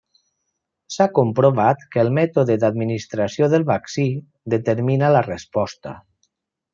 S'ha 0.95 1.05
comprovat 1.17 1.83
que 1.95 2.01
el 2.05 2.09
mètode 2.19 2.57
d'administració 2.63 3.51
del 3.55 3.67
vaccí 3.71 4.07
determina 4.55 5.13
la 5.17 5.25
resposta. 5.33 5.95